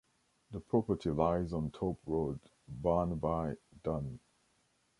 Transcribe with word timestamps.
The 0.49 0.59
property 0.59 1.11
lies 1.11 1.53
on 1.53 1.69
Top 1.69 1.99
Road, 2.07 2.39
Barnby 2.67 3.55
Dun. 3.83 4.19